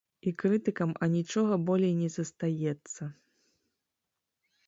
[0.29, 3.11] І крытыкам анічога болей не застаецца.